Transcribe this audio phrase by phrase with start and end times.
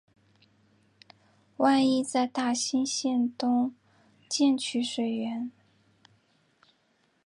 [1.57, 3.75] 万炜在大兴县东
[4.27, 5.51] 建曲水园。